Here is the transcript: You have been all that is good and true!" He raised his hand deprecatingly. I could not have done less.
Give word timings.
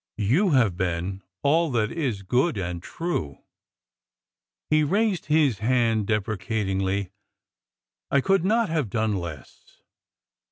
You 0.17 0.49
have 0.53 0.75
been 0.77 1.21
all 1.43 1.69
that 1.73 1.91
is 1.91 2.23
good 2.23 2.57
and 2.57 2.81
true!" 2.81 3.37
He 4.71 4.83
raised 4.83 5.27
his 5.27 5.59
hand 5.59 6.07
deprecatingly. 6.07 7.11
I 8.09 8.19
could 8.21 8.43
not 8.43 8.67
have 8.69 8.89
done 8.89 9.17
less. 9.17 9.83